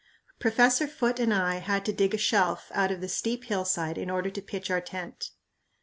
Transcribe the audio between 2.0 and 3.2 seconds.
a shelf out of the